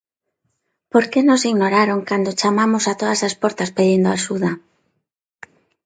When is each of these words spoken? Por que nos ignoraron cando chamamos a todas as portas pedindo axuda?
Por 0.91 1.03
que 1.11 1.19
nos 1.27 1.41
ignoraron 1.51 1.99
cando 2.09 2.37
chamamos 2.39 2.83
a 2.87 2.93
todas 3.01 3.21
as 3.27 3.37
portas 3.41 3.73
pedindo 3.77 4.07
axuda? 4.11 4.51